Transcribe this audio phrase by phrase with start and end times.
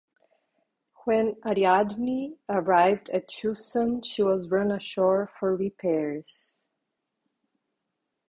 [1.05, 6.65] When "Ariadne" arrived at Chusan she was run ashore for repairs.